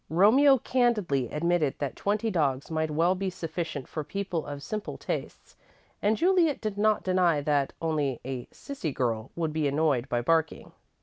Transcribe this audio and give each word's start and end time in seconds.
Romeo 0.09 0.57
candidly 0.57 1.27
admitted 1.29 1.75
that 1.77 1.95
twenty 1.95 2.31
dogs 2.31 2.71
might 2.71 2.89
well 2.89 3.13
be 3.13 3.29
sufficient 3.29 3.87
for 3.87 4.03
people 4.03 4.47
of 4.47 4.63
simple 4.63 4.97
tastes 4.97 5.55
and 6.01 6.17
Juliet 6.17 6.59
did 6.59 6.75
not 6.75 7.03
deny 7.03 7.39
that 7.41 7.73
only 7.83 8.19
a 8.25 8.47
"sissy 8.47 8.91
girl" 8.95 9.29
would 9.35 9.53
be 9.53 9.67
annoyed 9.67 10.09
by 10.09 10.19
barking. 10.21 10.71